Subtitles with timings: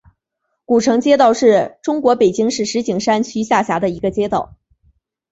[0.65, 4.55] 古城街道是中国北京市石景山区下辖的一个街道。